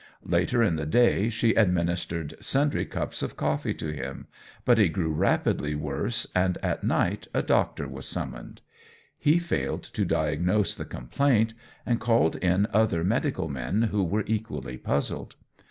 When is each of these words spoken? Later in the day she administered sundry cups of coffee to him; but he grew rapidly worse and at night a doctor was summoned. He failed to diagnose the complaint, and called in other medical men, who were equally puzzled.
Later 0.25 0.63
in 0.63 0.77
the 0.77 0.87
day 0.87 1.29
she 1.29 1.53
administered 1.53 2.33
sundry 2.41 2.85
cups 2.85 3.21
of 3.21 3.37
coffee 3.37 3.75
to 3.75 3.89
him; 3.93 4.25
but 4.65 4.79
he 4.79 4.89
grew 4.89 5.13
rapidly 5.13 5.75
worse 5.75 6.25
and 6.33 6.57
at 6.63 6.83
night 6.83 7.27
a 7.35 7.43
doctor 7.43 7.87
was 7.87 8.07
summoned. 8.07 8.63
He 9.15 9.37
failed 9.37 9.83
to 9.83 10.03
diagnose 10.03 10.73
the 10.73 10.85
complaint, 10.85 11.53
and 11.85 11.99
called 11.99 12.35
in 12.37 12.65
other 12.73 13.03
medical 13.03 13.47
men, 13.47 13.89
who 13.91 14.03
were 14.03 14.23
equally 14.25 14.75
puzzled. 14.75 15.35